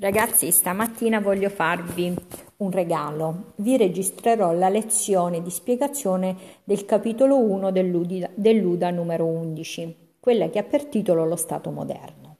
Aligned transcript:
Ragazzi, 0.00 0.52
stamattina 0.52 1.18
voglio 1.18 1.48
farvi 1.48 2.14
un 2.58 2.70
regalo. 2.70 3.54
Vi 3.56 3.76
registrerò 3.76 4.52
la 4.52 4.68
lezione 4.68 5.42
di 5.42 5.50
spiegazione 5.50 6.36
del 6.62 6.84
capitolo 6.84 7.36
1 7.36 7.72
dell'Uda, 7.72 8.90
numero 8.90 9.24
11, 9.24 9.96
quella 10.20 10.50
che 10.50 10.60
ha 10.60 10.62
per 10.62 10.84
titolo 10.84 11.26
Lo 11.26 11.34
Stato 11.34 11.70
moderno. 11.70 12.36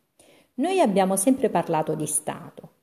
Noi 0.54 0.78
abbiamo 0.78 1.16
sempre 1.16 1.50
parlato 1.50 1.96
di 1.96 2.06
Stato. 2.06 2.74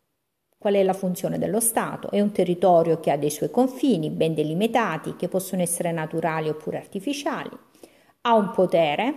Qual 0.58 0.74
è 0.74 0.84
la 0.84 0.92
funzione 0.92 1.38
dello 1.38 1.62
Stato? 1.62 2.12
È 2.12 2.20
un 2.20 2.34
territorio 2.34 3.00
che 3.00 3.12
ha 3.12 3.18
dei 3.18 3.32
suoi 3.32 3.50
confini 3.50 4.10
ben 4.10 4.34
delimitati, 4.34 5.16
che 5.16 5.30
possono 5.30 5.62
essere 5.62 5.94
naturali 5.94 6.50
oppure 6.50 6.80
artificiali. 6.80 7.58
Ha 8.24 8.34
un 8.34 8.52
potere, 8.52 9.14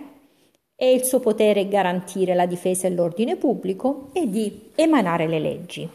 e 0.81 0.93
il 0.93 1.03
suo 1.03 1.19
potere 1.19 1.67
garantire 1.67 2.33
la 2.33 2.45
difesa 2.45 2.87
e 2.87 2.91
l'ordine 2.91 3.35
pubblico 3.35 4.11
e 4.13 4.29
di 4.29 4.71
emanare 4.75 5.27
le 5.27 5.39
leggi. 5.39 5.89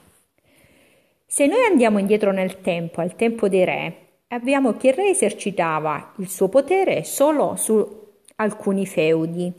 Se 1.24 1.46
noi 1.46 1.64
andiamo 1.64 1.98
indietro 1.98 2.32
nel 2.32 2.60
tempo, 2.60 3.00
al 3.00 3.16
tempo 3.16 3.48
dei 3.48 3.64
re, 3.64 3.96
abbiamo 4.28 4.76
che 4.76 4.88
il 4.88 4.94
re 4.94 5.08
esercitava 5.08 6.12
il 6.18 6.28
suo 6.28 6.50
potere 6.50 7.02
solo 7.02 7.56
su 7.56 8.02
alcuni 8.36 8.84
feudi. 8.84 9.50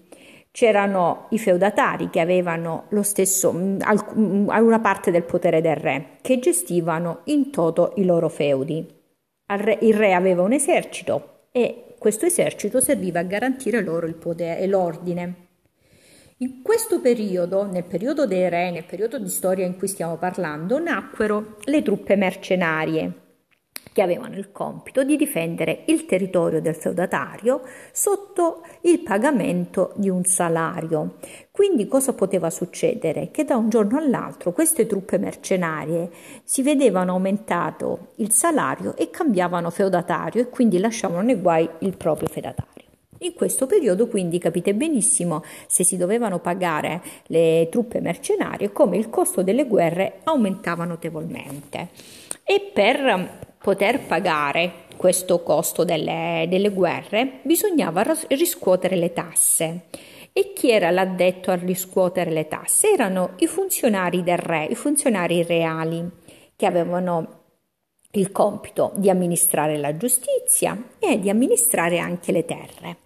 C'erano 0.51 1.25
i 1.31 1.39
feudatari 1.39 2.11
che 2.11 2.19
avevano 2.19 2.85
lo 2.89 3.01
stesso, 3.01 3.51
mm, 3.51 3.79
mm, 4.17 4.47
una 4.47 4.79
parte 4.79 5.09
del 5.09 5.23
potere 5.23 5.59
del 5.59 5.75
re, 5.75 6.17
che 6.21 6.37
gestivano 6.37 7.21
in 7.25 7.49
toto 7.49 7.93
i 7.95 8.05
loro 8.05 8.29
feudi. 8.29 8.87
Il 9.79 9.93
re 9.95 10.13
aveva 10.13 10.43
un 10.43 10.53
esercito 10.53 11.47
e 11.51 11.84
questo 12.05 12.27
esercito 12.27 12.79
serviva 12.79 13.21
a 13.21 13.23
garantire 13.23 13.81
loro 13.81 14.05
il 14.05 14.13
potere 14.13 14.59
e 14.59 14.67
l'ordine. 14.67 15.33
In 16.37 16.61
questo 16.61 17.01
periodo, 17.01 17.65
nel 17.65 17.83
periodo 17.83 18.27
dei 18.27 18.47
re, 18.47 18.69
nel 18.69 18.85
periodo 18.85 19.17
di 19.17 19.27
storia 19.27 19.65
in 19.65 19.75
cui 19.75 19.87
stiamo 19.87 20.15
parlando, 20.17 20.77
nacquero 20.77 21.57
le 21.63 21.81
truppe 21.81 22.15
mercenarie 22.15 23.24
che 23.95 24.01
avevano 24.01 24.35
il 24.35 24.51
compito 24.51 25.05
di 25.05 25.15
difendere 25.15 25.83
il 25.85 26.05
territorio 26.05 26.59
del 26.59 26.75
feudatario 26.75 27.61
sotto 27.93 28.63
il 28.81 28.99
pagamento 28.99 29.93
di 29.95 30.09
un 30.09 30.25
salario. 30.25 31.15
Quindi 31.49 31.87
cosa 31.87 32.11
poteva 32.11 32.49
succedere? 32.49 33.31
Che 33.31 33.45
da 33.45 33.55
un 33.55 33.69
giorno 33.69 33.97
all'altro 33.97 34.51
queste 34.51 34.85
truppe 34.85 35.17
mercenarie 35.17 36.09
si 36.43 36.61
vedevano 36.61 37.13
aumentato 37.13 38.09
il 38.15 38.31
salario 38.31 38.97
e 38.97 39.09
cambiavano 39.09 39.69
feudatario 39.69 40.41
e 40.41 40.49
quindi 40.49 40.77
lasciavano 40.77 41.21
nei 41.21 41.39
guai 41.39 41.65
il 41.79 41.95
proprio 41.95 42.27
feudatario. 42.27 42.73
In 43.19 43.33
questo 43.33 43.65
periodo 43.65 44.07
quindi 44.07 44.39
capite 44.39 44.75
benissimo 44.75 45.41
se 45.67 45.85
si 45.85 45.95
dovevano 45.95 46.39
pagare 46.39 47.01
le 47.27 47.69
truppe 47.71 48.01
mercenarie 48.01 48.73
come 48.73 48.97
il 48.97 49.09
costo 49.09 49.41
delle 49.41 49.65
guerre 49.65 50.19
aumentava 50.25 50.83
notevolmente. 50.83 51.87
E 52.43 52.71
per 52.73 53.53
poter 53.65 53.99
pagare 54.01 54.83
questo 54.95 55.41
costo 55.41 55.83
delle, 55.83 56.45
delle 56.47 56.69
guerre, 56.69 57.39
bisognava 57.41 58.03
riscuotere 58.27 58.95
le 58.95 59.11
tasse. 59.11 59.85
E 60.31 60.53
chi 60.53 60.69
era 60.69 60.91
l'addetto 60.91 61.49
a 61.49 61.55
riscuotere 61.55 62.29
le 62.29 62.47
tasse? 62.47 62.91
Erano 62.91 63.31
i 63.37 63.47
funzionari 63.47 64.21
del 64.21 64.37
re, 64.37 64.65
i 64.65 64.75
funzionari 64.75 65.41
reali, 65.41 66.07
che 66.55 66.65
avevano 66.67 67.39
il 68.11 68.31
compito 68.31 68.91
di 68.97 69.09
amministrare 69.09 69.77
la 69.77 69.97
giustizia 69.97 70.79
e 70.99 71.19
di 71.19 71.31
amministrare 71.31 71.97
anche 71.97 72.31
le 72.31 72.45
terre. 72.45 72.97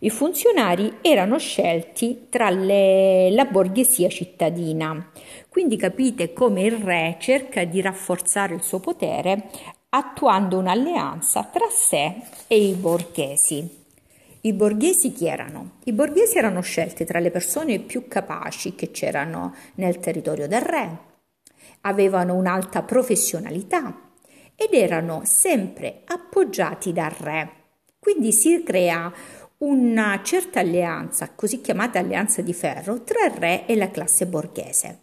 I 0.00 0.10
funzionari 0.10 0.98
erano 1.00 1.38
scelti 1.38 2.26
tra 2.28 2.50
le, 2.50 3.30
la 3.30 3.46
borghesia 3.46 4.08
cittadina, 4.10 5.10
quindi 5.48 5.76
capite 5.76 6.32
come 6.32 6.62
il 6.62 6.76
re 6.76 7.16
cerca 7.18 7.64
di 7.64 7.80
rafforzare 7.80 8.54
il 8.54 8.62
suo 8.62 8.80
potere 8.80 9.48
attuando 9.96 10.58
un'alleanza 10.58 11.44
tra 11.52 11.68
sé 11.70 12.16
e 12.48 12.68
i 12.68 12.74
borghesi. 12.74 13.82
I 14.40 14.52
borghesi 14.52 15.12
chi 15.12 15.28
erano? 15.28 15.76
I 15.84 15.92
borghesi 15.92 16.36
erano 16.36 16.62
scelti 16.62 17.04
tra 17.04 17.20
le 17.20 17.30
persone 17.30 17.78
più 17.78 18.08
capaci 18.08 18.74
che 18.74 18.90
c'erano 18.90 19.54
nel 19.76 20.00
territorio 20.00 20.48
del 20.48 20.62
re, 20.62 20.98
avevano 21.82 22.34
un'alta 22.34 22.82
professionalità 22.82 24.10
ed 24.56 24.74
erano 24.74 25.22
sempre 25.24 26.02
appoggiati 26.06 26.92
dal 26.92 27.10
re. 27.10 27.50
Quindi 28.00 28.32
si 28.32 28.64
crea 28.64 29.12
una 29.58 30.20
certa 30.24 30.58
alleanza, 30.58 31.30
così 31.36 31.60
chiamata 31.60 32.00
alleanza 32.00 32.42
di 32.42 32.52
ferro, 32.52 33.04
tra 33.04 33.26
il 33.26 33.32
re 33.32 33.66
e 33.66 33.76
la 33.76 33.90
classe 33.90 34.26
borghese. 34.26 35.02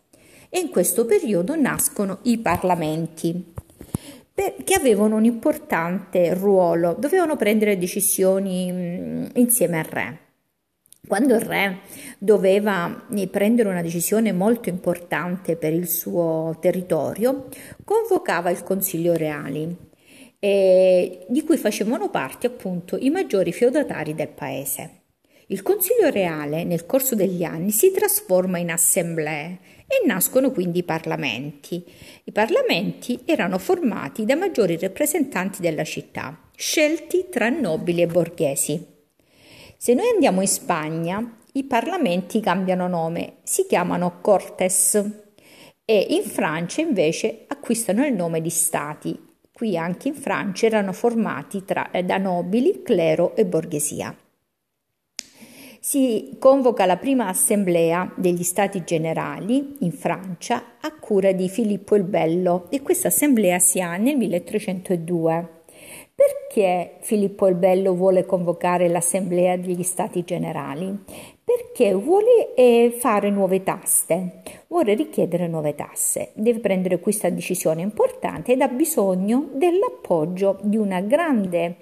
E 0.50 0.60
in 0.60 0.70
questo 0.70 1.06
periodo 1.06 1.56
nascono 1.56 2.20
i 2.24 2.38
parlamenti 2.38 3.54
che 4.64 4.74
avevano 4.74 5.16
un 5.16 5.26
importante 5.26 6.34
ruolo, 6.34 6.96
dovevano 6.98 7.36
prendere 7.36 7.78
decisioni 7.78 8.72
mm, 8.72 9.26
insieme 9.36 9.80
al 9.80 9.86
re. 9.86 10.20
Quando 11.08 11.34
il 11.34 11.42
re 11.42 11.80
doveva 12.20 13.08
eh, 13.14 13.28
prendere 13.28 13.70
una 13.70 13.82
decisione 13.82 14.32
molto 14.32 14.70
importante 14.70 15.56
per 15.56 15.74
il 15.74 15.88
suo 15.88 16.58
territorio, 16.62 17.48
convocava 17.84 18.50
il 18.50 18.64
Consiglio 18.64 19.14
Reali, 19.14 19.76
eh, 20.40 21.26
di 21.28 21.44
cui 21.44 21.58
facevano 21.58 22.10
parte 22.10 22.48
appunto 22.48 22.98
i 22.98 23.10
maggiori 23.10 23.52
feudatari 23.52 24.14
del 24.14 24.30
paese. 24.30 25.00
Il 25.48 25.64
Consiglio 25.64 26.10
Reale 26.10 26.64
nel 26.64 26.86
corso 26.86 27.14
degli 27.14 27.44
anni 27.44 27.72
si 27.72 27.92
trasforma 27.92 28.58
in 28.58 28.72
assemblee 28.72 29.60
e 29.92 30.08
nascono 30.08 30.52
quindi 30.52 30.80
i 30.80 30.84
parlamenti. 30.84 31.84
I 32.24 32.32
parlamenti 32.32 33.20
erano 33.26 33.58
formati 33.58 34.24
da 34.24 34.38
maggiori 34.38 34.78
rappresentanti 34.78 35.62
della 35.62 35.84
città, 35.84 36.50
scelti 36.56 37.26
tra 37.30 37.50
nobili 37.50 38.02
e 38.02 38.08
borghesi. 38.08 38.86
Se 39.76 39.94
noi 39.94 40.08
andiamo 40.14 40.40
in 40.40 40.48
Spagna, 40.48 41.38
i 41.54 41.66
parlamenti 41.66 42.40
cambiano 42.40 42.88
nome, 42.88 43.40
si 43.44 43.66
chiamano 43.68 44.22
Cortes 44.22 44.96
e 45.84 46.08
in 46.10 46.24
Francia 46.24 46.80
invece 46.80 47.44
acquistano 47.48 48.06
il 48.06 48.14
nome 48.14 48.40
di 48.40 48.50
stati. 48.50 49.20
Qui 49.52 49.78
anche 49.78 50.08
in 50.08 50.16
Francia 50.16 50.68
erano 50.68 50.94
formati 50.94 51.66
tra, 51.66 51.90
da 52.06 52.18
nobili, 52.18 52.82
clero 52.82 53.36
e 53.36 53.46
borghesia 53.46 54.16
si 55.84 56.36
convoca 56.38 56.86
la 56.86 56.98
prima 56.98 57.28
assemblea 57.28 58.14
degli 58.16 58.44
Stati 58.44 58.84
Generali 58.84 59.78
in 59.80 59.92
Francia 59.92 60.76
a 60.80 60.94
cura 60.94 61.32
di 61.32 61.50
Filippo 61.50 61.96
il 61.96 62.04
Bello 62.04 62.68
e 62.70 62.84
questa 62.84 63.08
assemblea 63.08 63.58
si 63.58 63.82
ha 63.82 63.98
nel 63.98 64.16
1302. 64.16 65.50
Perché 66.14 66.98
Filippo 67.00 67.48
il 67.48 67.56
Bello 67.56 67.96
vuole 67.96 68.28
convocare 68.28 68.90
l'assemblea 68.90 69.58
degli 69.58 69.82
Stati 69.82 70.24
Generali? 70.24 70.96
Perché 71.44 71.96
vuole 71.96 72.54
eh, 72.54 72.96
fare 73.00 73.32
nuove 73.32 73.64
tasse, 73.64 74.44
vuole 74.68 74.94
richiedere 74.94 75.48
nuove 75.48 75.74
tasse, 75.74 76.30
deve 76.36 76.60
prendere 76.60 77.00
questa 77.00 77.30
decisione 77.32 77.82
importante 77.82 78.52
ed 78.52 78.62
ha 78.62 78.68
bisogno 78.68 79.50
dell'appoggio 79.54 80.60
di 80.62 80.78
una 80.78 81.02
grande 81.02 81.78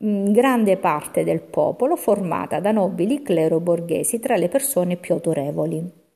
grande 0.00 0.76
parte 0.76 1.24
del 1.24 1.40
popolo 1.40 1.96
formata 1.96 2.60
da 2.60 2.70
nobili 2.70 3.20
clero 3.20 3.58
borghesi 3.58 4.20
tra 4.20 4.36
le 4.36 4.48
persone 4.48 4.96
più 4.96 5.14
autorevoli. 5.14 6.06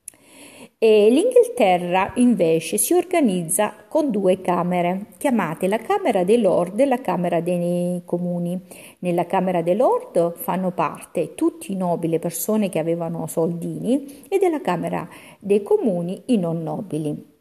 E 0.79 1.11
L'Inghilterra 1.11 2.13
invece 2.17 2.77
si 2.77 2.93
organizza 2.93 3.73
con 3.89 4.11
due 4.11 4.41
camere, 4.41 5.07
chiamate 5.17 5.69
la 5.69 5.79
Camera 5.79 6.25
dei 6.25 6.41
Lord 6.41 6.81
e 6.81 6.87
la 6.87 7.01
Camera 7.01 7.41
dei 7.41 8.03
Comuni. 8.05 8.61
Nella 8.99 9.27
Camera 9.27 9.63
dei 9.63 9.77
Lord 9.77 10.35
fanno 10.35 10.73
parte 10.73 11.35
tutti 11.35 11.71
i 11.71 11.77
nobili, 11.77 12.19
persone 12.19 12.69
che 12.69 12.81
avevano 12.81 13.29
soldini, 13.29 14.25
e 14.29 14.39
della 14.39 14.61
Camera 14.61 15.09
dei 15.39 15.63
Comuni 15.63 16.23
i 16.27 16.37
non 16.37 16.65
nobili. 16.65 17.32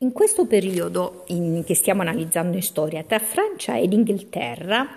In 0.00 0.12
questo 0.12 0.44
periodo 0.46 1.24
in, 1.28 1.62
che 1.64 1.74
stiamo 1.74 2.02
analizzando 2.02 2.56
in 2.56 2.62
storia, 2.62 3.02
tra 3.02 3.18
Francia 3.18 3.78
ed 3.78 3.94
Inghilterra 3.94 4.88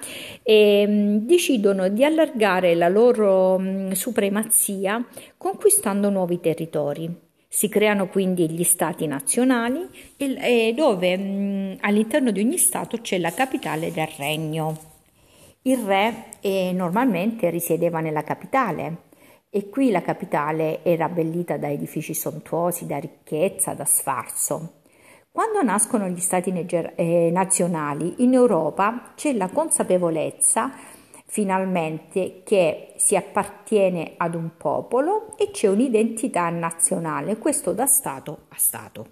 eh, 0.44 1.20
decidono 1.22 1.88
di 1.88 2.04
allargare 2.04 2.76
la 2.76 2.90
loro 2.90 3.58
mh, 3.58 3.94
supremazia 3.94 5.08
conquistando 5.38 6.10
nuovi 6.10 6.42
territori. 6.42 7.10
Si 7.48 7.70
creano 7.70 8.10
quindi 8.10 8.50
gli 8.50 8.66
stati 8.66 9.08
nazionali 9.08 9.88
eh, 10.18 10.74
dove 10.76 11.18
mh, 11.18 11.78
all'interno 11.80 12.32
di 12.32 12.42
ogni 12.42 12.58
stato 12.58 12.98
c'è 12.98 13.20
la 13.20 13.32
capitale 13.32 13.94
del 13.94 14.10
regno. 14.18 14.78
Il 15.62 15.78
re 15.78 16.26
eh, 16.42 16.74
normalmente 16.74 17.50
risiedeva 17.50 18.02
nella 18.02 18.24
capitale 18.24 19.04
e 19.50 19.70
qui 19.70 19.92
la 19.92 20.02
capitale 20.02 20.84
era 20.84 21.06
abbellita 21.06 21.56
da 21.56 21.72
edifici 21.72 22.14
sontuosi, 22.14 22.86
da 22.86 22.98
ricchezza, 22.98 23.74
da 23.74 23.86
sfarzo. 23.86 24.74
Quando 25.40 25.62
nascono 25.62 26.10
gli 26.10 26.20
stati 26.20 26.52
eh, 26.52 27.30
nazionali 27.32 28.16
in 28.18 28.34
Europa 28.34 29.14
c'è 29.16 29.32
la 29.32 29.48
consapevolezza 29.48 30.70
finalmente 31.28 32.42
che 32.44 32.96
si 32.98 33.16
appartiene 33.16 34.16
ad 34.18 34.36
un 34.36 34.50
popolo 34.58 35.38
e 35.38 35.50
c'è 35.52 35.70
un'identità 35.70 36.50
nazionale, 36.50 37.38
questo 37.38 37.72
da 37.72 37.86
Stato 37.86 38.48
a 38.50 38.56
Stato. 38.58 39.08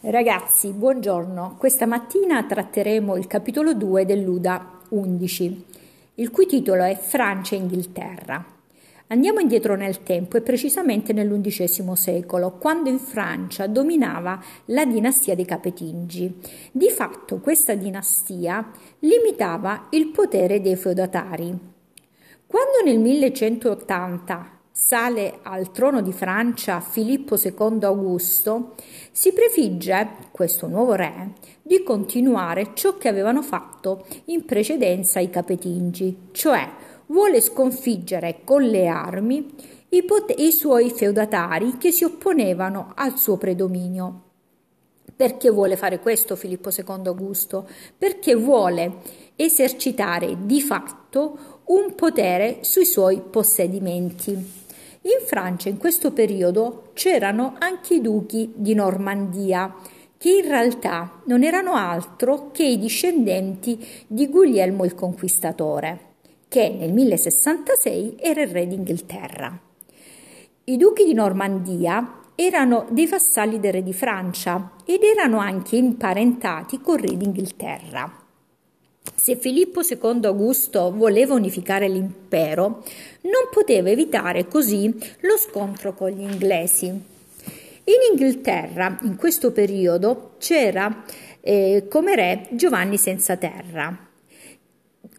Ragazzi, 0.00 0.70
buongiorno. 0.70 1.56
Questa 1.58 1.84
mattina 1.84 2.42
tratteremo 2.44 3.14
il 3.16 3.26
capitolo 3.26 3.74
2 3.74 4.06
dell'Uda 4.06 4.80
11, 4.88 5.66
il 6.14 6.30
cui 6.30 6.46
titolo 6.46 6.84
è 6.84 6.96
Francia 6.96 7.54
e 7.54 7.58
Inghilterra. 7.58 8.42
Andiamo 9.12 9.40
indietro 9.40 9.76
nel 9.76 10.02
tempo 10.02 10.38
e 10.38 10.40
precisamente 10.40 11.12
nell'undicesimo 11.12 11.94
secolo, 11.94 12.52
quando 12.52 12.88
in 12.88 12.98
Francia 12.98 13.66
dominava 13.66 14.42
la 14.66 14.86
dinastia 14.86 15.34
dei 15.34 15.44
Capetingi. 15.44 16.40
Di 16.72 16.88
fatto 16.88 17.36
questa 17.36 17.74
dinastia 17.74 18.70
limitava 19.00 19.88
il 19.90 20.06
potere 20.06 20.62
dei 20.62 20.76
feudatari. 20.76 21.54
Quando 22.46 22.82
nel 22.86 22.98
1180 23.00 24.60
sale 24.72 25.40
al 25.42 25.70
trono 25.72 26.00
di 26.00 26.12
Francia 26.14 26.80
Filippo 26.80 27.36
II 27.36 27.80
Augusto, 27.82 28.76
si 29.10 29.34
prefigge, 29.34 30.08
questo 30.30 30.68
nuovo 30.68 30.94
re, 30.94 31.32
di 31.60 31.82
continuare 31.82 32.70
ciò 32.72 32.96
che 32.96 33.08
avevano 33.08 33.42
fatto 33.42 34.06
in 34.26 34.46
precedenza 34.46 35.20
i 35.20 35.28
Capetingi, 35.28 36.28
cioè 36.32 36.66
vuole 37.12 37.42
sconfiggere 37.42 38.40
con 38.42 38.62
le 38.62 38.88
armi 38.88 39.54
i, 39.90 40.02
pot- 40.02 40.34
i 40.38 40.50
suoi 40.50 40.90
feudatari 40.90 41.76
che 41.76 41.92
si 41.92 42.04
opponevano 42.04 42.92
al 42.96 43.18
suo 43.18 43.36
predominio. 43.36 44.22
Perché 45.14 45.50
vuole 45.50 45.76
fare 45.76 46.00
questo 46.00 46.36
Filippo 46.36 46.70
II 46.70 47.06
Augusto? 47.06 47.68
Perché 47.96 48.34
vuole 48.34 48.94
esercitare 49.36 50.38
di 50.46 50.62
fatto 50.62 51.60
un 51.66 51.94
potere 51.94 52.60
sui 52.62 52.86
suoi 52.86 53.20
possedimenti. 53.20 54.30
In 54.32 55.26
Francia 55.26 55.68
in 55.68 55.76
questo 55.76 56.12
periodo 56.12 56.90
c'erano 56.94 57.56
anche 57.58 57.94
i 57.94 58.00
duchi 58.00 58.52
di 58.56 58.72
Normandia, 58.72 59.74
che 60.16 60.30
in 60.30 60.48
realtà 60.48 61.20
non 61.26 61.42
erano 61.42 61.74
altro 61.74 62.50
che 62.52 62.64
i 62.64 62.78
discendenti 62.78 63.84
di 64.06 64.28
Guglielmo 64.28 64.84
il 64.84 64.94
Conquistatore, 64.94 66.11
che 66.52 66.68
nel 66.68 66.92
1066 66.92 68.16
era 68.18 68.42
il 68.42 68.48
re 68.48 68.66
d'Inghilterra. 68.66 69.58
I 70.64 70.76
duchi 70.76 71.06
di 71.06 71.14
Normandia 71.14 72.24
erano 72.34 72.86
dei 72.90 73.06
vassalli 73.06 73.58
del 73.58 73.72
re 73.72 73.82
di 73.82 73.94
Francia 73.94 74.72
ed 74.84 75.02
erano 75.02 75.38
anche 75.38 75.76
imparentati 75.76 76.78
col 76.82 76.98
re 76.98 77.16
d'Inghilterra. 77.16 78.20
Se 79.14 79.36
Filippo 79.36 79.80
II 79.80 80.26
Augusto 80.26 80.92
voleva 80.94 81.32
unificare 81.32 81.88
l'impero, 81.88 82.84
non 83.22 83.48
poteva 83.50 83.88
evitare 83.88 84.46
così 84.46 84.94
lo 85.20 85.38
scontro 85.38 85.94
con 85.94 86.10
gli 86.10 86.20
inglesi. 86.20 86.86
In 86.88 88.10
Inghilterra, 88.10 88.98
in 89.04 89.16
questo 89.16 89.52
periodo, 89.52 90.34
c'era 90.38 91.02
eh, 91.40 91.86
come 91.88 92.14
re 92.14 92.48
Giovanni 92.50 92.98
senza 92.98 93.38
terra, 93.38 94.10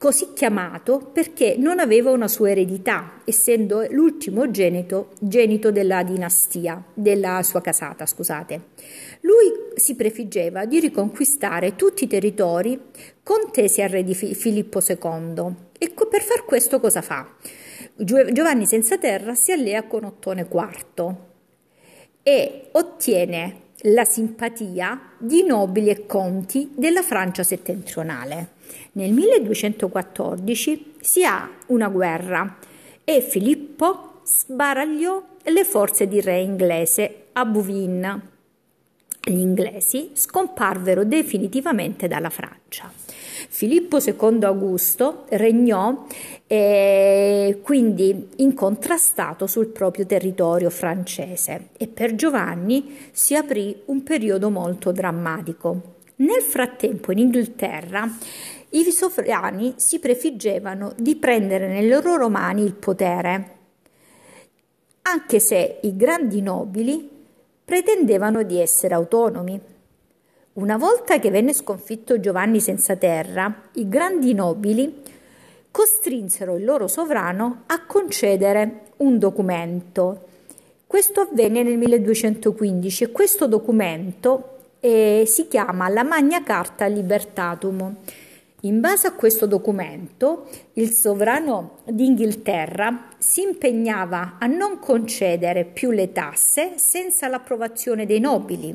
così 0.03 0.33
chiamato 0.33 0.99
perché 1.13 1.55
non 1.57 1.79
aveva 1.79 2.11
una 2.11 2.27
sua 2.27 2.49
eredità, 2.49 3.21
essendo 3.23 3.87
l'ultimo 3.89 4.51
genito, 4.51 5.11
genito 5.21 5.71
della 5.71 6.03
dinastia, 6.03 6.83
della 6.93 7.41
sua 7.41 7.61
casata, 7.61 8.05
scusate. 8.05 8.61
Lui 9.21 9.53
si 9.75 9.95
prefiggeva 9.95 10.65
di 10.65 10.81
riconquistare 10.81 11.77
tutti 11.77 12.03
i 12.03 12.07
territori 12.07 12.77
contesi 13.23 13.81
al 13.81 13.87
re 13.87 14.03
di 14.03 14.13
Filippo 14.13 14.81
II 14.85 15.55
e 15.77 15.93
per 16.09 16.21
far 16.21 16.43
questo 16.43 16.81
cosa 16.81 17.01
fa? 17.01 17.25
Giovanni 17.95 18.65
senza 18.65 18.97
terra 18.97 19.35
si 19.35 19.53
allea 19.53 19.83
con 19.83 20.03
Ottone 20.03 20.49
IV 20.51 21.15
e 22.23 22.67
ottiene 22.73 23.61
la 23.83 24.03
simpatia 24.03 25.13
di 25.17 25.45
nobili 25.45 25.87
e 25.87 26.05
conti 26.05 26.73
della 26.75 27.01
Francia 27.01 27.43
settentrionale. 27.43 28.52
Nel 28.93 29.11
1214 29.11 30.93
si 30.99 31.23
ha 31.23 31.49
una 31.67 31.89
guerra 31.89 32.57
e 33.03 33.21
Filippo 33.21 34.21
sbaragliò 34.23 35.21
le 35.43 35.63
forze 35.65 36.07
di 36.07 36.21
re 36.21 36.39
inglese 36.39 37.25
a 37.33 37.45
Bouvines 37.45 38.31
gli 39.25 39.39
inglesi 39.39 40.11
scomparvero 40.13 41.05
definitivamente 41.05 42.07
dalla 42.07 42.29
Francia. 42.29 42.91
Filippo 43.47 43.99
II 43.99 44.43
Augusto 44.43 45.25
regnò 45.29 46.05
eh, 46.47 47.59
quindi 47.61 48.29
incontrastato 48.37 49.47
sul 49.47 49.67
proprio 49.67 50.05
territorio 50.05 50.69
francese 50.69 51.69
e 51.77 51.87
per 51.87 52.15
Giovanni 52.15 52.97
si 53.11 53.35
aprì 53.35 53.83
un 53.85 54.03
periodo 54.03 54.49
molto 54.49 54.91
drammatico. 54.91 55.91
Nel 56.17 56.41
frattempo 56.41 57.11
in 57.11 57.19
Inghilterra 57.19 58.09
i 58.75 58.91
sovrani 58.91 59.73
si 59.77 59.99
prefiggevano 59.99 60.93
di 60.97 61.15
prendere 61.15 61.67
nelle 61.67 62.01
loro 62.01 62.27
mani 62.29 62.63
il 62.63 62.73
potere, 62.73 63.57
anche 65.03 65.39
se 65.39 65.79
i 65.83 65.95
grandi 65.95 66.41
nobili 66.41 67.07
pretendevano 67.63 68.41
di 68.43 68.59
essere 68.59 68.95
autonomi. 68.95 69.59
Una 70.53 70.77
volta 70.77 71.19
che 71.19 71.29
venne 71.29 71.53
sconfitto 71.53 72.19
Giovanni 72.19 72.59
senza 72.59 72.95
terra, 72.95 73.69
i 73.73 73.87
grandi 73.87 74.33
nobili 74.33 75.01
costrinsero 75.69 76.57
il 76.57 76.65
loro 76.65 76.87
sovrano 76.87 77.63
a 77.67 77.85
concedere 77.85 78.91
un 78.97 79.19
documento. 79.19 80.27
Questo 80.87 81.21
avvenne 81.21 81.63
nel 81.63 81.77
1215 81.77 83.03
e 83.03 83.11
questo 83.11 83.47
documento 83.47 84.57
eh, 84.79 85.23
si 85.25 85.47
chiama 85.47 85.89
la 85.89 86.03
Magna 86.03 86.43
Carta 86.43 86.85
Libertatum 86.87 87.95
in 88.65 88.79
base 88.79 89.07
a 89.07 89.13
questo 89.13 89.45
documento, 89.45 90.47
il 90.73 90.91
sovrano 90.91 91.79
d'Inghilterra 91.85 93.09
si 93.17 93.41
impegnava 93.41 94.37
a 94.39 94.45
non 94.45 94.79
concedere 94.79 95.65
più 95.65 95.91
le 95.91 96.13
tasse 96.13 96.77
senza 96.77 97.27
l'approvazione 97.27 98.05
dei 98.05 98.21
nobili, 98.21 98.73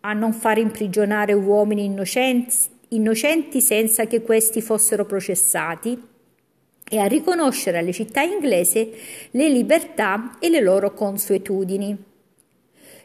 a 0.00 0.12
non 0.12 0.34
fare 0.34 0.60
imprigionare 0.60 1.32
uomini 1.32 1.84
innocenti, 1.86 2.56
innocenti 2.88 3.62
senza 3.62 4.04
che 4.04 4.20
questi 4.20 4.60
fossero 4.60 5.06
processati 5.06 6.08
e 6.86 6.98
a 6.98 7.06
riconoscere 7.06 7.78
alle 7.78 7.92
città 7.92 8.20
inglesi 8.20 8.92
le 9.30 9.48
libertà 9.48 10.36
e 10.38 10.50
le 10.50 10.60
loro 10.60 10.92
consuetudini. 10.92 11.96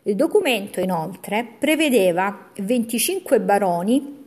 Il 0.03 0.15
documento 0.15 0.81
inoltre 0.81 1.47
prevedeva 1.57 2.51
25 2.57 3.39
baroni 3.39 4.23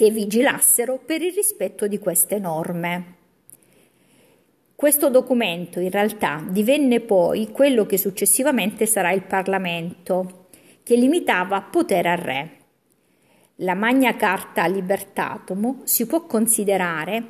che 0.00 0.10
vigilassero 0.10 0.96
per 0.96 1.20
il 1.20 1.34
rispetto 1.34 1.86
di 1.86 1.98
queste 1.98 2.38
norme. 2.38 3.16
Questo 4.74 5.10
documento 5.10 5.78
in 5.78 5.90
realtà 5.90 6.42
divenne 6.48 7.00
poi 7.00 7.50
quello 7.52 7.84
che 7.84 7.98
successivamente 7.98 8.86
sarà 8.86 9.12
il 9.12 9.24
Parlamento, 9.24 10.46
che 10.82 10.96
limitava 10.96 11.60
potere 11.60 12.08
al 12.08 12.16
re. 12.16 12.50
La 13.56 13.74
Magna 13.74 14.16
Carta 14.16 14.64
Libertatum 14.64 15.84
si 15.84 16.06
può 16.06 16.24
considerare 16.24 17.24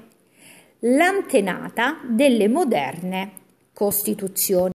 l'antenata 0.78 1.98
delle 2.08 2.46
moderne 2.46 3.32
Costituzioni. 3.72 4.70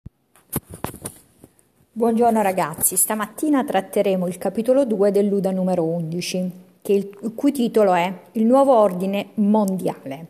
Buongiorno 1.90 2.40
ragazzi, 2.40 2.94
stamattina 2.94 3.64
tratteremo 3.64 4.28
il 4.28 4.38
capitolo 4.38 4.84
2 4.84 5.10
dell'Uda 5.10 5.50
numero 5.50 5.82
11 5.82 6.68
il, 6.88 7.34
cui 7.34 7.52
titolo 7.52 7.94
è 7.94 8.12
Il 8.32 8.44
nuovo 8.44 8.74
ordine 8.74 9.30
mondiale. 9.34 10.26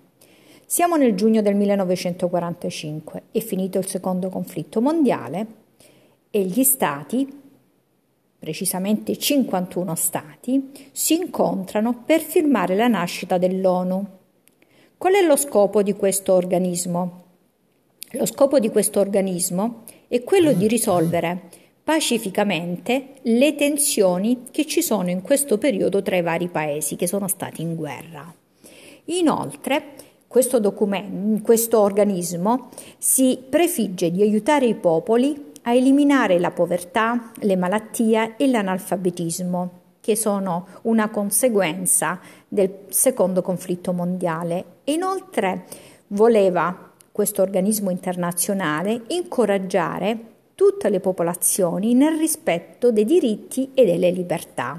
Siamo 0.66 0.97
nel 0.97 1.14
giugno 1.14 1.42
del 1.42 1.57
1945, 1.57 3.23
è 3.33 3.40
finito 3.40 3.78
il 3.78 3.87
secondo 3.87 4.28
conflitto 4.28 4.80
mondiale 4.80 5.47
e 6.30 6.42
gli 6.42 6.62
stati, 6.62 7.28
precisamente 8.38 9.16
51 9.16 9.95
stati, 9.97 10.71
si 10.92 11.14
incontrano 11.14 12.02
per 12.04 12.21
firmare 12.21 12.76
la 12.76 12.87
nascita 12.87 13.37
dell'ONU. 13.37 14.07
Qual 14.97 15.14
è 15.14 15.23
lo 15.23 15.37
scopo 15.37 15.83
di 15.83 15.95
questo 15.95 16.35
organismo? 16.35 17.25
Lo 18.12 18.26
scopo 18.26 18.59
di 18.59 18.71
questo 18.71 19.00
organismo 19.00 19.85
è 20.09 20.23
quello 20.23 20.52
di 20.52 20.69
risolvere 20.69 21.49
pacificamente 21.90 23.14
le 23.23 23.56
tensioni 23.56 24.44
che 24.52 24.64
ci 24.64 24.80
sono 24.80 25.11
in 25.11 25.23
questo 25.23 25.59
periodo 25.59 26.02
tra 26.02 26.16
i 26.16 26.23
vari 26.23 26.47
paesi 26.47 26.94
che 26.94 27.09
sono 27.09 27.26
stati 27.26 27.62
in 27.62 27.75
guerra. 27.75 28.32
Inoltre, 29.06 29.94
questo, 30.28 30.61
questo 31.42 31.80
organismo 31.80 32.68
si 32.97 33.40
prefigge 33.50 34.12
di 34.12 34.23
aiutare 34.23 34.66
i 34.66 34.76
popoli 34.76 35.50
a 35.62 35.75
eliminare 35.75 36.38
la 36.38 36.52
povertà, 36.52 37.32
le 37.40 37.56
malattie 37.56 38.35
e 38.37 38.47
l'analfabetismo, 38.47 39.70
che 40.00 40.14
sono 40.14 40.68
una 40.82 41.11
conseguenza 41.11 42.20
del 42.47 42.85
secondo 42.90 43.42
conflitto 43.42 43.92
mondiale. 43.92 44.64
Inoltre 44.85 45.64
voleva 46.06 46.92
questo 47.11 47.42
organismo 47.42 47.90
internazionale 47.90 49.02
incoraggiare 49.09 50.29
tutte 50.61 50.90
le 50.90 51.00
popolazioni 51.00 51.95
nel 51.95 52.19
rispetto 52.19 52.93
dei 52.93 53.07
diritti 53.07 53.71
e 53.73 53.87
delle 53.87 54.11
libertà. 54.11 54.79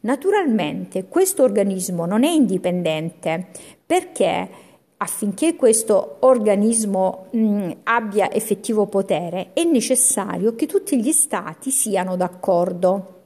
Naturalmente 0.00 1.04
questo 1.06 1.44
organismo 1.44 2.06
non 2.06 2.24
è 2.24 2.28
indipendente 2.28 3.46
perché 3.86 4.48
affinché 4.96 5.54
questo 5.54 6.16
organismo 6.18 7.26
mh, 7.30 7.70
abbia 7.84 8.32
effettivo 8.32 8.86
potere 8.86 9.50
è 9.52 9.62
necessario 9.62 10.56
che 10.56 10.66
tutti 10.66 11.00
gli 11.00 11.12
stati 11.12 11.70
siano 11.70 12.16
d'accordo. 12.16 13.18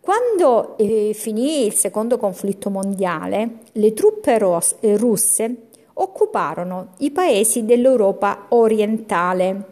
Quando 0.00 0.78
eh, 0.78 1.10
finì 1.12 1.66
il 1.66 1.74
secondo 1.74 2.16
conflitto 2.16 2.70
mondiale, 2.70 3.58
le 3.72 3.92
truppe 3.92 4.38
ros- 4.38 4.76
eh, 4.80 4.96
russe 4.96 5.68
occuparono 5.92 6.94
i 7.00 7.10
paesi 7.10 7.66
dell'Europa 7.66 8.46
orientale, 8.48 9.71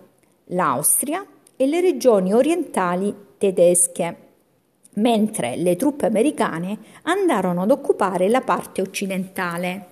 l'Austria 0.50 1.24
e 1.56 1.66
le 1.66 1.80
regioni 1.80 2.32
orientali 2.32 3.14
tedesche, 3.36 4.16
mentre 4.94 5.56
le 5.56 5.76
truppe 5.76 6.06
americane 6.06 6.78
andarono 7.02 7.62
ad 7.62 7.70
occupare 7.70 8.28
la 8.28 8.40
parte 8.40 8.80
occidentale. 8.80 9.88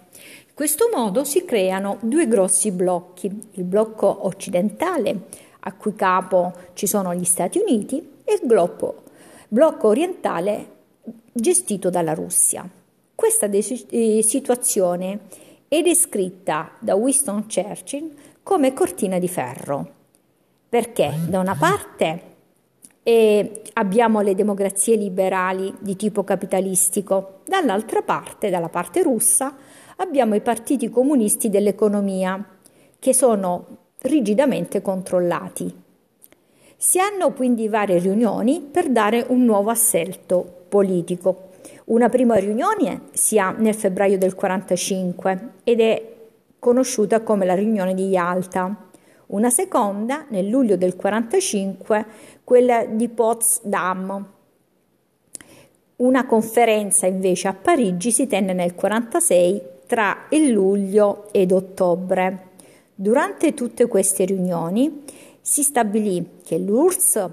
In 0.49 0.55
questo 0.55 0.88
modo 0.93 1.25
si 1.25 1.45
creano 1.45 1.99
due 2.00 2.27
grossi 2.27 2.71
blocchi, 2.73 3.27
il 3.53 3.65
blocco 3.65 4.27
occidentale, 4.27 5.27
a 5.61 5.73
cui 5.75 5.95
capo 5.95 6.53
ci 6.75 6.87
sono 6.87 7.15
gli 7.15 7.25
Stati 7.25 7.59
Uniti, 7.59 8.17
e 8.25 8.35
il 8.35 8.47
blocco 8.47 9.03
blocco 9.49 9.88
orientale 9.88 10.77
gestito 11.33 11.88
dalla 11.88 12.12
Russia. 12.12 12.69
Questa 13.15 13.47
de- 13.47 14.23
situazione 14.23 15.21
è 15.69 15.81
descritta 15.83 16.73
da 16.79 16.95
Winston 16.95 17.47
Churchill 17.47 18.15
come 18.43 18.73
cortina 18.75 19.19
di 19.19 19.29
ferro, 19.29 19.95
perché 20.69 21.13
da 21.29 21.39
una 21.39 21.55
parte 21.55 22.23
eh, 23.03 23.63
abbiamo 23.75 24.21
le 24.21 24.35
democrazie 24.35 24.97
liberali 24.97 25.75
di 25.79 25.97
tipo 25.97 26.25
capitalistico, 26.25 27.41
dall'altra 27.47 28.03
parte, 28.03 28.51
dalla 28.51 28.69
parte 28.69 29.03
russa, 29.03 29.57
abbiamo 29.97 30.35
i 30.35 30.41
partiti 30.41 30.91
comunisti 30.91 31.49
dell'economia, 31.49 32.45
che 32.99 33.15
sono 33.15 33.67
rigidamente 34.01 34.83
controllati 34.83 35.87
si 36.81 37.01
hanno 37.01 37.33
quindi 37.33 37.69
varie 37.69 37.99
riunioni 37.99 38.61
per 38.61 38.89
dare 38.89 39.25
un 39.29 39.45
nuovo 39.45 39.69
assetto 39.69 40.65
politico. 40.69 41.49
Una 41.87 42.09
prima 42.09 42.37
riunione 42.37 43.09
si 43.13 43.37
ha 43.37 43.51
nel 43.51 43.75
febbraio 43.75 44.17
del 44.17 44.33
1945 44.33 45.49
ed 45.65 45.81
è 45.81 46.15
conosciuta 46.61 47.23
come 47.23 47.45
la 47.45 47.55
riunione 47.55 47.95
di 47.95 48.07
Yalta. 48.07 48.88
Una 49.28 49.50
seconda 49.50 50.25
nel 50.30 50.49
luglio 50.49 50.78
del 50.78 50.94
1945, 50.97 52.06
quella 52.44 52.87
di 52.87 53.11
Potsdam. 53.11 54.26
Una 55.97 56.25
conferenza 56.25 57.06
invece 57.06 57.49
a 57.49 57.52
Parigi 57.52 58.11
si 58.11 58.26
tenne 58.26 58.54
nel 58.54 58.73
1946 58.75 59.62
tra 59.87 60.26
il 60.30 60.49
luglio 60.49 61.28
ed 61.30 61.52
ottobre. 61.52 62.47
Durante 62.94 63.52
tutte 63.52 63.87
queste 63.87 64.25
riunioni 64.25 65.04
si 65.42 65.62
stabilì 65.62 66.38
che 66.42 66.56
l'URSS 66.56 67.30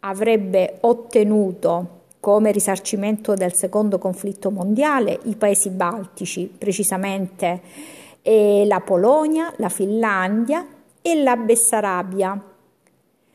avrebbe 0.00 0.78
ottenuto 0.80 2.04
come 2.18 2.50
risarcimento 2.50 3.34
del 3.34 3.52
secondo 3.52 3.98
conflitto 3.98 4.50
mondiale 4.50 5.18
i 5.24 5.36
paesi 5.36 5.68
baltici, 5.68 6.46
precisamente 6.46 7.60
la 8.22 8.80
Polonia, 8.80 9.52
la 9.58 9.68
Finlandia 9.68 10.66
e 11.06 11.22
la 11.22 11.36
Bessarabia. 11.36 12.42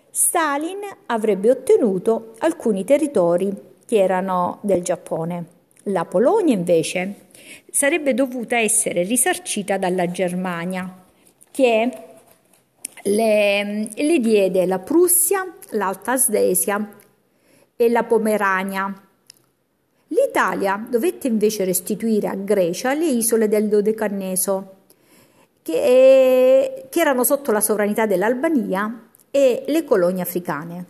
Stalin 0.10 0.80
avrebbe 1.06 1.50
ottenuto 1.50 2.34
alcuni 2.40 2.84
territori 2.84 3.50
che 3.86 3.96
erano 3.98 4.60
del 4.62 4.84
Giappone. 4.84 5.46
La 5.84 6.04
Polonia 6.04 6.54
invece 6.54 7.28
sarebbe 7.70 8.14
dovuta 8.14 8.58
essere 8.58 9.04
risarcita 9.04 9.78
dalla 9.78 10.12
Germania, 10.12 11.06
che 11.50 11.92
le, 13.04 13.90
le 13.96 14.20
diede 14.20 14.66
la 14.66 14.80
Prussia, 14.80 15.50
l'Alta 15.70 16.12
Asdesia 16.12 16.94
e 17.78 17.90
la 17.90 18.04
Pomerania. 18.04 18.94
L'Italia 20.08 20.86
dovette 20.90 21.28
invece 21.28 21.64
restituire 21.64 22.28
a 22.28 22.36
Grecia 22.36 22.94
le 22.94 23.08
isole 23.08 23.48
del 23.48 23.70
Dodecanneso, 23.70 24.80
che, 25.62 26.88
che 26.90 27.00
erano 27.00 27.24
sotto 27.24 27.52
la 27.52 27.62
sovranità 27.62 28.06
dell'Albania 28.06 29.08
e 29.30 29.64
le 29.68 29.84
colonie 29.84 30.22
africane. 30.22 30.86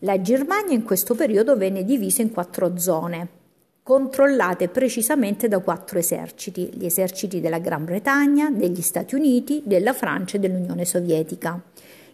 La 0.00 0.20
Germania 0.20 0.74
in 0.74 0.82
questo 0.82 1.14
periodo 1.14 1.56
venne 1.56 1.84
divisa 1.84 2.22
in 2.22 2.32
quattro 2.32 2.78
zone 2.78 3.40
controllate 3.82 4.68
precisamente 4.68 5.48
da 5.48 5.58
quattro 5.58 5.98
eserciti, 5.98 6.70
gli 6.72 6.84
eserciti 6.84 7.40
della 7.40 7.58
Gran 7.58 7.84
Bretagna, 7.84 8.48
degli 8.50 8.80
Stati 8.80 9.16
Uniti, 9.16 9.62
della 9.64 9.92
Francia 9.92 10.36
e 10.36 10.40
dell'Unione 10.40 10.84
Sovietica. 10.84 11.60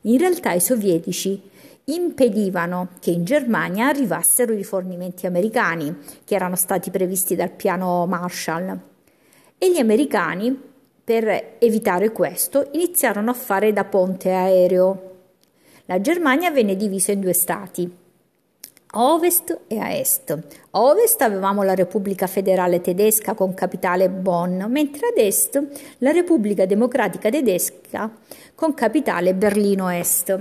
In 0.03 0.19
realtà 0.19 0.53
i 0.53 0.61
sovietici 0.61 1.41
impedivano 1.85 2.89
che 3.01 3.11
in 3.11 3.25
Germania 3.25 3.89
arrivassero 3.89 4.53
i 4.53 4.57
rifornimenti 4.57 5.27
americani, 5.27 5.95
che 6.25 6.35
erano 6.35 6.57
stati 6.57 6.91
previsti 6.91 7.35
dal 7.35 7.51
piano 7.51 8.07
Marshall. 8.07 8.79
E 9.59 9.71
gli 9.71 9.79
americani, 9.79 10.68
per 11.09 11.57
evitare 11.59 12.13
questo, 12.13 12.69
iniziarono 12.73 13.31
a 13.31 13.33
fare 13.33 13.73
da 13.73 13.85
ponte 13.85 14.31
aereo. 14.31 15.13
La 15.87 16.03
Germania 16.03 16.51
venne 16.51 16.77
divisa 16.77 17.13
in 17.13 17.21
due 17.21 17.33
stati, 17.33 17.91
a 18.89 19.13
ovest 19.15 19.61
e 19.69 19.79
a 19.79 19.91
est. 19.91 20.39
A 20.73 20.83
ovest 20.83 21.23
avevamo 21.23 21.63
la 21.63 21.75
Repubblica 21.75 22.27
Federale 22.27 22.83
Tedesca 22.83 23.33
con 23.33 23.55
capitale 23.55 24.11
Bonn, 24.11 24.65
mentre 24.65 25.07
ad 25.07 25.17
est 25.17 25.67
la 26.01 26.11
Repubblica 26.11 26.67
Democratica 26.67 27.31
Tedesca 27.31 28.13
con 28.55 28.75
capitale 28.75 29.33
Berlino 29.33 29.89
Est. 29.89 30.39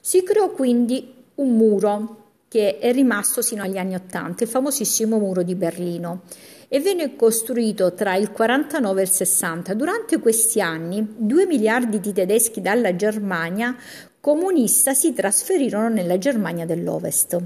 Si 0.00 0.22
creò 0.22 0.48
quindi 0.48 1.12
un 1.34 1.56
muro 1.58 2.16
che 2.48 2.78
è 2.78 2.90
rimasto 2.90 3.42
sino 3.42 3.64
agli 3.64 3.76
anni 3.76 3.94
Ottanta, 3.94 4.44
il 4.44 4.48
famosissimo 4.48 5.18
muro 5.18 5.42
di 5.42 5.54
Berlino, 5.54 6.22
e 6.68 6.80
venne 6.80 7.16
costruito 7.16 7.94
tra 7.94 8.16
il 8.16 8.32
49 8.32 9.00
e 9.00 9.04
il 9.04 9.10
60. 9.10 9.74
Durante 9.74 10.18
questi 10.18 10.60
anni, 10.60 11.06
due 11.16 11.46
miliardi 11.46 12.00
di 12.00 12.12
tedeschi 12.12 12.60
dalla 12.60 12.96
Germania 12.96 13.76
comunista 14.20 14.94
si 14.94 15.12
trasferirono 15.12 15.88
nella 15.88 16.18
Germania 16.18 16.66
dell'Ovest. 16.66 17.40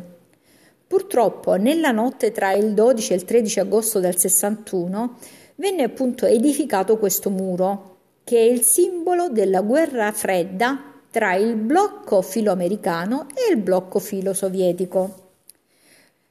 Purtroppo 0.87 1.55
nella 1.57 1.91
notte 1.91 2.33
tra 2.33 2.53
il 2.53 2.73
12 2.73 3.13
e 3.13 3.17
il 3.17 3.25
13 3.25 3.61
agosto 3.61 4.01
del 4.01 4.17
61 4.17 5.19
venne 5.57 5.83
appunto 5.83 6.27
edificato 6.27 6.97
questo 6.99 7.31
muro, 7.31 7.99
che 8.25 8.39
è 8.39 8.51
il 8.51 8.63
simbolo 8.63 9.29
della 9.29 9.61
guerra 9.61 10.11
fredda 10.11 10.83
tra 11.11 11.35
il 11.35 11.55
blocco 11.55 12.23
filoamericano 12.23 13.27
e 13.35 13.53
il 13.53 13.59
blocco 13.59 13.99
filo-sovietico. 13.99 15.29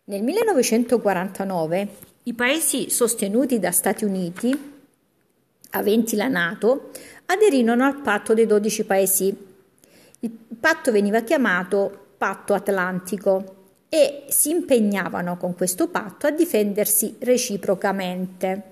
Nel 0.06 0.24
1949 0.24 1.88
i 2.30 2.34
paesi 2.36 2.92
sostenuti 2.92 3.58
da 3.58 3.72
Stati 3.72 4.06
Uniti, 4.06 4.56
aventi 5.72 6.16
la 6.16 6.28
Nato, 6.28 6.92
aderirono 7.26 7.84
al 7.84 8.02
patto 8.02 8.36
dei 8.36 8.46
12 8.46 8.84
paesi. 8.84 9.36
Il 10.20 10.32
patto 10.60 10.92
veniva 10.92 11.22
chiamato 11.22 12.06
Patto 12.20 12.54
Atlantico 12.54 13.56
e 13.90 14.26
si 14.28 14.52
impegnavano 14.52 15.38
con 15.38 15.56
questo 15.56 15.88
patto 15.88 16.28
a 16.28 16.30
difendersi 16.30 17.16
reciprocamente. 17.18 18.64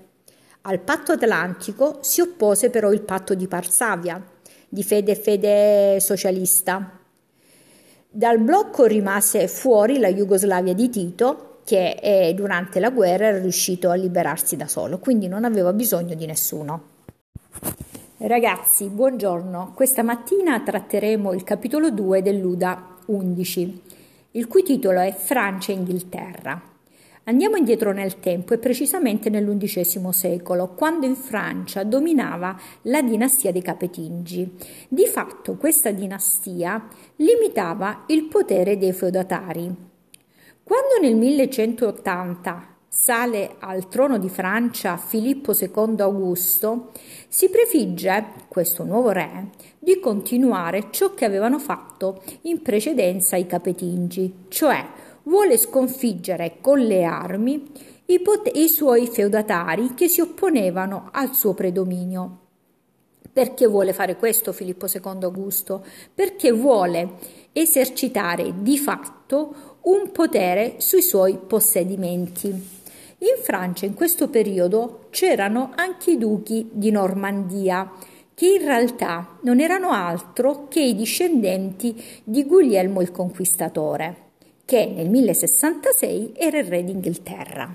Al 0.62 0.78
patto 0.78 1.10
atlantico 1.10 1.98
si 2.02 2.20
oppose 2.20 2.70
però 2.70 2.92
il 2.92 3.00
patto 3.00 3.34
di 3.34 3.48
Varsavia, 3.48 4.24
di 4.68 4.84
fede 4.84 5.16
fede 5.16 5.98
socialista. 5.98 6.96
Dal 8.08 8.38
blocco 8.38 8.84
rimase 8.84 9.48
fuori 9.48 9.98
la 9.98 10.12
Jugoslavia 10.12 10.74
di 10.74 10.88
Tito, 10.90 11.47
che 11.68 12.32
durante 12.34 12.80
la 12.80 12.88
guerra 12.88 13.26
era 13.26 13.38
riuscito 13.38 13.90
a 13.90 13.94
liberarsi 13.94 14.56
da 14.56 14.66
solo, 14.66 14.98
quindi 14.98 15.28
non 15.28 15.44
aveva 15.44 15.74
bisogno 15.74 16.14
di 16.14 16.24
nessuno. 16.24 16.82
Ragazzi, 18.16 18.86
buongiorno. 18.86 19.72
Questa 19.74 20.02
mattina 20.02 20.58
tratteremo 20.62 21.34
il 21.34 21.44
capitolo 21.44 21.90
2 21.90 22.22
dell'Uda 22.22 22.96
11 23.04 23.82
il 24.32 24.46
cui 24.46 24.62
titolo 24.62 25.00
è 25.00 25.12
Francia 25.12 25.72
e 25.72 25.74
Inghilterra. 25.74 26.62
Andiamo 27.24 27.56
indietro 27.56 27.92
nel 27.92 28.18
tempo 28.18 28.54
e 28.54 28.58
precisamente 28.58 29.28
nell'undicesimo 29.28 30.10
secolo, 30.10 30.68
quando 30.68 31.04
in 31.04 31.16
Francia 31.16 31.84
dominava 31.84 32.58
la 32.82 33.02
dinastia 33.02 33.52
dei 33.52 33.60
Capetingi. 33.60 34.56
Di 34.88 35.06
fatto 35.06 35.56
questa 35.56 35.90
dinastia 35.90 36.88
limitava 37.16 38.04
il 38.06 38.24
potere 38.24 38.78
dei 38.78 38.94
feudatari. 38.94 39.87
Quando 40.68 40.98
nel 41.00 41.16
1180 41.16 42.76
sale 42.86 43.54
al 43.60 43.88
trono 43.88 44.18
di 44.18 44.28
Francia 44.28 44.98
Filippo 44.98 45.54
II 45.58 45.94
Augusto, 46.00 46.90
si 47.26 47.48
prefigge, 47.48 48.32
questo 48.48 48.84
nuovo 48.84 49.08
re, 49.08 49.48
di 49.78 49.98
continuare 49.98 50.88
ciò 50.90 51.14
che 51.14 51.24
avevano 51.24 51.58
fatto 51.58 52.22
in 52.42 52.60
precedenza 52.60 53.36
i 53.36 53.46
capetingi, 53.46 54.44
cioè 54.48 54.86
vuole 55.22 55.56
sconfiggere 55.56 56.58
con 56.60 56.80
le 56.80 57.04
armi 57.04 57.72
i, 58.04 58.20
pot- 58.20 58.54
i 58.54 58.68
suoi 58.68 59.06
feudatari 59.06 59.94
che 59.94 60.06
si 60.08 60.20
opponevano 60.20 61.08
al 61.12 61.34
suo 61.34 61.54
predominio. 61.54 62.40
Perché 63.32 63.66
vuole 63.66 63.92
fare 63.94 64.16
questo 64.16 64.52
Filippo 64.52 64.86
II 64.86 65.22
Augusto? 65.22 65.82
Perché 66.12 66.50
vuole 66.50 67.12
esercitare 67.52 68.52
di 68.62 68.76
fatto 68.78 69.67
un 69.88 70.12
potere 70.12 70.74
sui 70.78 71.00
suoi 71.00 71.38
possedimenti. 71.38 72.48
In 72.48 73.42
Francia 73.42 73.86
in 73.86 73.94
questo 73.94 74.28
periodo 74.28 75.06
c'erano 75.10 75.72
anche 75.74 76.12
i 76.12 76.18
duchi 76.18 76.68
di 76.70 76.90
Normandia, 76.90 77.90
che 78.34 78.58
in 78.60 78.66
realtà 78.66 79.38
non 79.42 79.60
erano 79.60 79.90
altro 79.90 80.68
che 80.68 80.80
i 80.80 80.94
discendenti 80.94 82.00
di 82.22 82.44
Guglielmo 82.44 83.00
il 83.00 83.10
Conquistatore, 83.10 84.16
che 84.66 84.92
nel 84.94 85.08
1066 85.08 86.34
era 86.36 86.58
il 86.58 86.66
re 86.66 86.84
d'Inghilterra. 86.84 87.74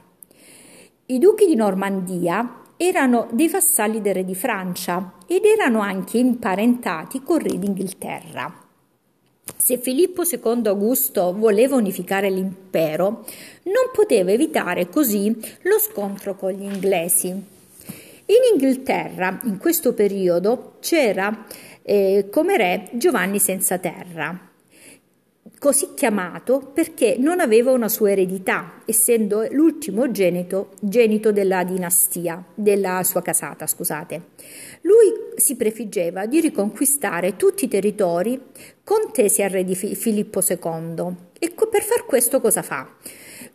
I 1.07 1.17
duchi 1.17 1.47
di 1.47 1.55
Normandia 1.55 2.61
erano 2.77 3.27
dei 3.31 3.49
vassalli 3.49 4.01
del 4.01 4.13
re 4.13 4.23
di 4.23 4.35
Francia 4.35 5.13
ed 5.25 5.45
erano 5.45 5.79
anche 5.79 6.19
imparentati 6.19 7.23
col 7.23 7.41
re 7.41 7.57
d'Inghilterra. 7.57 8.62
Se 9.57 9.77
Filippo 9.77 10.23
II 10.23 10.67
Augusto 10.67 11.33
voleva 11.33 11.75
unificare 11.75 12.29
l'impero, 12.29 13.25
non 13.63 13.91
poteva 13.93 14.31
evitare 14.31 14.89
così 14.89 15.35
lo 15.63 15.79
scontro 15.79 16.35
con 16.35 16.51
gli 16.51 16.63
inglesi. 16.63 17.27
In 17.29 18.35
Inghilterra, 18.53 19.41
in 19.43 19.57
questo 19.57 19.93
periodo, 19.93 20.75
c'era 20.79 21.45
eh, 21.81 22.27
come 22.31 22.55
re 22.57 22.89
Giovanni 22.93 23.39
senza 23.39 23.77
terra, 23.77 24.51
così 25.59 25.93
chiamato 25.93 26.59
perché 26.73 27.15
non 27.17 27.39
aveva 27.39 27.71
una 27.71 27.87
sua 27.89 28.11
eredità, 28.11 28.81
essendo 28.85 29.45
l'ultimo 29.51 30.11
genito, 30.11 30.71
genito 30.81 31.31
della 31.31 31.63
dinastia, 31.63 32.43
della 32.53 33.01
sua 33.03 33.21
casata, 33.21 33.67
scusate. 33.67 34.21
Lui 34.81 35.13
si 35.35 35.55
prefiggeva 35.55 36.25
di 36.25 36.41
riconquistare 36.41 37.35
tutti 37.35 37.65
i 37.65 37.69
territori 37.69 38.37
contesi 38.83 39.41
al 39.41 39.49
re 39.49 39.63
di 39.63 39.75
Filippo 39.75 40.41
II 40.47 41.15
e 41.39 41.53
per 41.69 41.83
far 41.83 42.05
questo 42.05 42.41
cosa 42.41 42.61
fa? 42.61 42.87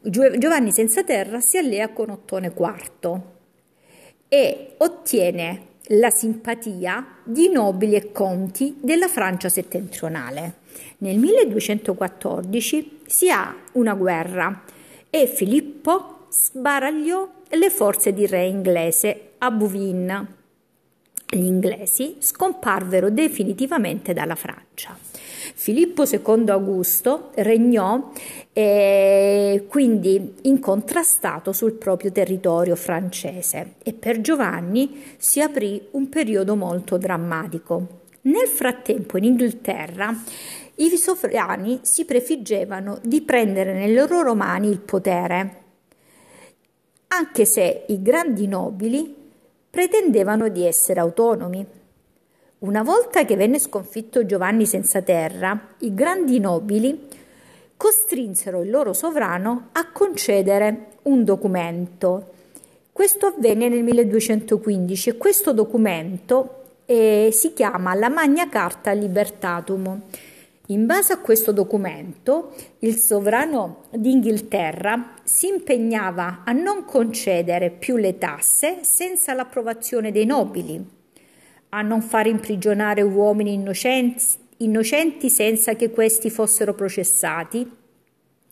Giovanni 0.01 0.73
senza 0.73 1.05
terra 1.05 1.41
si 1.41 1.59
allea 1.59 1.91
con 1.91 2.11
Ottone 2.11 2.53
IV 2.57 3.21
e 4.29 4.75
ottiene 4.79 5.67
la 5.93 6.11
simpatia 6.11 7.19
di 7.25 7.49
nobili 7.49 7.95
e 7.95 8.13
conti 8.13 8.77
della 8.81 9.09
Francia 9.09 9.49
settentrionale. 9.49 10.57
Nel 10.99 11.19
1214 11.19 13.01
si 13.07 13.31
ha 13.31 13.55
una 13.73 13.95
guerra 13.95 14.65
e 15.09 15.27
Filippo 15.27 16.27
sbaragliò 16.31 17.29
le 17.49 17.71
forze 17.71 18.13
di 18.13 18.27
re 18.27 18.47
inglese 18.47 19.31
a 19.39 19.51
Bouvines. 19.51 20.37
Gli 21.31 21.45
inglesi 21.45 22.17
scomparvero 22.21 23.11
definitivamente 23.11 24.15
dalla 24.15 24.35
Francia. 24.35 24.97
Filippo 25.55 26.05
II 26.05 26.49
Augusto 26.49 27.33
regnò 27.35 28.13
eh, 28.55 29.67
quindi 29.69 30.37
incontrastato 30.43 31.53
sul 31.53 31.73
proprio 31.73 32.13
territorio 32.13 32.77
francese 32.77 33.75
e 33.83 33.93
per 33.93 34.23
Giovanni 34.23 35.03
si 35.19 35.43
aprì 35.43 35.89
un 35.91 36.09
periodo 36.09 36.57
molto 36.57 36.97
drammatico. 36.97 37.87
Nel 38.23 38.47
frattempo 38.47 39.19
in 39.19 39.25
Inghilterra 39.25 40.17
i 40.77 40.97
sovrani 40.97 41.81
si 41.83 42.07
prefiggevano 42.07 43.01
di 43.03 43.21
prendere 43.21 43.75
nelle 43.75 44.07
loro 44.09 44.35
mani 44.35 44.71
il 44.71 44.81
potere, 44.81 45.63
anche 47.09 47.45
se 47.45 47.85
i 47.89 48.01
grandi 48.01 48.47
nobili 48.47 49.18
pretendevano 49.71 50.49
di 50.49 50.65
essere 50.65 51.01
autonomi. 51.01 51.65
Una 52.61 52.83
volta 52.83 53.25
che 53.25 53.37
venne 53.37 53.59
sconfitto 53.59 54.27
Giovanni 54.27 54.67
senza 54.67 55.01
terra, 55.03 55.75
i 55.81 55.95
grandi 55.95 56.41
nobili 56.41 57.07
costrinsero 57.77 58.63
il 58.63 58.71
loro 58.71 58.93
sovrano 58.93 59.69
a 59.73 59.91
concedere 59.93 60.97
un 61.03 61.23
documento. 61.23 62.33
Questo 62.93 63.27
avvenne 63.27 63.69
nel 63.69 63.85
1215 63.85 65.11
e 65.11 65.17
questo 65.17 65.53
documento 65.53 66.55
eh, 66.87 67.29
si 67.33 67.53
chiama 67.53 67.95
la 67.95 68.09
Magna 68.09 68.49
Carta 68.49 68.91
Libertatum. 68.91 70.03
In 70.71 70.85
base 70.85 71.15
a 71.15 71.19
questo 71.21 71.51
documento, 71.53 72.53
il 72.81 72.99
sovrano 72.99 73.85
d'Inghilterra 73.91 75.15
si 75.25 75.47
impegnava 75.47 76.43
a 76.45 76.53
non 76.53 76.85
concedere 76.85 77.71
più 77.71 77.97
le 77.97 78.19
tasse 78.19 78.81
senza 78.83 79.33
l'approvazione 79.33 80.13
dei 80.13 80.27
nobili 80.27 80.97
a 81.71 81.81
non 81.81 82.03
fare 82.03 82.29
imprigionare 82.29 83.01
uomini 83.01 83.55
innocenti, 83.55 84.25
innocenti 84.59 85.31
senza 85.31 85.75
che 85.75 85.91
questi 85.91 86.29
fossero 86.29 86.75
processati 86.75 87.71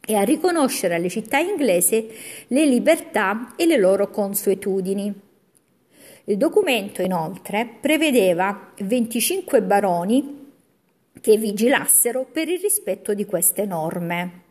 e 0.07 0.15
a 0.15 0.23
riconoscere 0.23 0.95
alle 0.95 1.11
città 1.11 1.37
inglesi 1.37 2.09
le 2.49 2.65
libertà 2.65 3.53
e 3.57 3.67
le 3.67 3.77
loro 3.77 4.09
consuetudini. 4.09 5.13
Il 6.25 6.37
documento 6.39 7.03
inoltre 7.03 7.69
prevedeva 7.79 8.73
25 8.79 9.61
baroni 9.61 10.46
che 11.27 11.39
vigilassero 11.39 12.25
per 12.25 12.47
il 12.49 12.61
rispetto 12.61 13.13
di 13.13 13.25
queste 13.25 13.67
norme. 13.67 14.43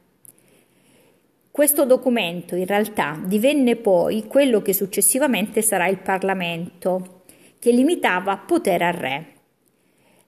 Questo 1.50 1.86
documento 1.86 2.58
in 2.58 2.66
realtà 2.66 3.18
divenne 3.24 3.78
poi 3.78 4.28
quello 4.28 4.62
che 4.62 4.74
successivamente 4.74 5.62
sarà 5.62 5.88
il 5.88 6.00
Parlamento, 6.00 7.24
che 7.60 7.72
limitava 7.72 8.36
potere 8.36 8.88
al 8.88 8.94
re. 8.94 9.26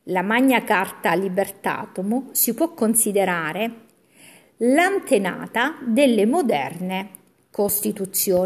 La 0.03 0.21
Magna 0.21 0.63
Carta 0.63 1.13
Libertatum 1.15 2.31
si 2.31 2.53
può 2.53 2.73
considerare 2.73 3.71
l'antenata 4.59 5.75
delle 5.85 6.25
moderne 6.25 7.09
Costituzioni. 7.51 8.45